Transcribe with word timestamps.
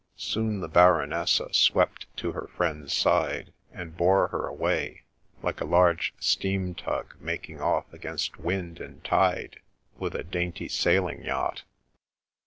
Soon 0.17 0.61
the 0.61 0.67
Baronessa 0.67 1.53
swept 1.53 2.07
to 2.17 2.31
her 2.31 2.49
friend's 2.57 2.91
side, 2.91 3.53
and 3.71 3.95
bore 3.95 4.29
her 4.29 4.47
away, 4.47 5.03
like 5.43 5.61
a 5.61 5.63
large 5.63 6.15
steam 6.19 6.73
tug 6.73 7.13
making 7.19 7.61
off 7.61 7.85
against 7.93 8.39
wind 8.39 8.79
and 8.79 9.03
tide 9.03 9.59
with 9.99 10.15
a 10.15 10.23
dainty 10.23 10.67
sailing 10.67 11.23
yacht. 11.23 11.65